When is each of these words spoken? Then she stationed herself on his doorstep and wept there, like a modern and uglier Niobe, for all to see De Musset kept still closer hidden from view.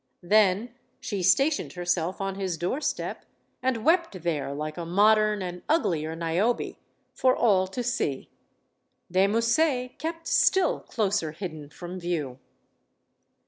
Then 0.23 0.73
she 0.99 1.21
stationed 1.21 1.73
herself 1.73 2.19
on 2.19 2.33
his 2.33 2.57
doorstep 2.57 3.23
and 3.61 3.85
wept 3.85 4.23
there, 4.23 4.51
like 4.51 4.75
a 4.75 4.83
modern 4.83 5.43
and 5.43 5.61
uglier 5.69 6.15
Niobe, 6.15 6.75
for 7.13 7.35
all 7.35 7.67
to 7.67 7.83
see 7.83 8.27
De 9.11 9.27
Musset 9.27 9.99
kept 9.99 10.25
still 10.25 10.79
closer 10.79 11.33
hidden 11.33 11.69
from 11.69 11.99
view. 11.99 12.39